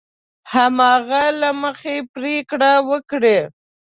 [0.53, 3.39] هماغه له مخې پرېکړه وکړي.